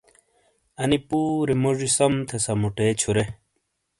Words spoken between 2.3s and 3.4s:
سمُوٹے چھُورے۔